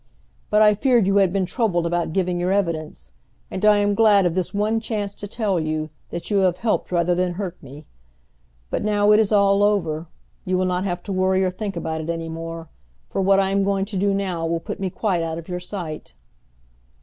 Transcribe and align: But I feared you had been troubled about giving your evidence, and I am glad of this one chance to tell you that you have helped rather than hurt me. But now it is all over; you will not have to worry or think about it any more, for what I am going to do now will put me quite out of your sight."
But 0.49 0.63
I 0.63 0.73
feared 0.73 1.05
you 1.05 1.17
had 1.17 1.31
been 1.31 1.45
troubled 1.45 1.85
about 1.85 2.11
giving 2.11 2.39
your 2.39 2.51
evidence, 2.51 3.11
and 3.51 3.63
I 3.63 3.77
am 3.77 3.93
glad 3.93 4.25
of 4.25 4.33
this 4.33 4.51
one 4.51 4.79
chance 4.79 5.13
to 5.13 5.27
tell 5.27 5.59
you 5.59 5.91
that 6.09 6.31
you 6.31 6.37
have 6.39 6.57
helped 6.57 6.91
rather 6.91 7.13
than 7.13 7.33
hurt 7.33 7.55
me. 7.61 7.85
But 8.71 8.83
now 8.83 9.11
it 9.11 9.19
is 9.19 9.31
all 9.31 9.61
over; 9.61 10.07
you 10.43 10.57
will 10.57 10.65
not 10.65 10.85
have 10.85 11.03
to 11.03 11.13
worry 11.13 11.43
or 11.45 11.51
think 11.51 11.75
about 11.75 12.01
it 12.01 12.09
any 12.09 12.29
more, 12.29 12.67
for 13.09 13.21
what 13.21 13.39
I 13.39 13.51
am 13.51 13.63
going 13.63 13.85
to 13.85 13.95
do 13.95 14.11
now 14.11 14.43
will 14.47 14.59
put 14.59 14.79
me 14.79 14.89
quite 14.89 15.21
out 15.21 15.37
of 15.37 15.47
your 15.47 15.59
sight." 15.59 16.15